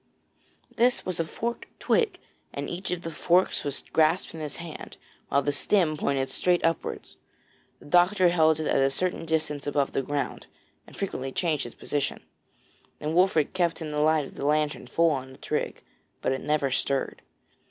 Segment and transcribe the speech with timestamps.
[0.77, 2.17] This was a forked twig,
[2.51, 4.97] and each of the forks was grasped in his hand,
[5.29, 7.17] while the stem pointed straight upwards.
[7.77, 10.47] The doctor held it at a certain distance above the ground,
[10.87, 12.23] and frequently changed his position,
[12.99, 15.83] and Wolfert kept the light of the lantern full on the twig,
[16.23, 17.21] but it never stirred.